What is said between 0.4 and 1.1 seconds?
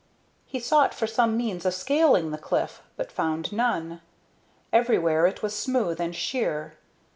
He sought for